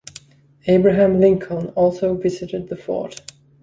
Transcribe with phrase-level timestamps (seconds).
[0.67, 3.21] Abraham Lincoln also visited the fort.